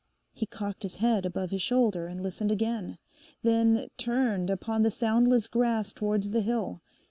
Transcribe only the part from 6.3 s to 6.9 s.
the hill.